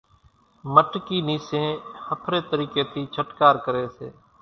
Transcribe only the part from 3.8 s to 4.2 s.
سي۔